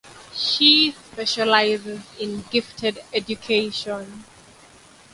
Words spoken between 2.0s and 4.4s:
in gifted education.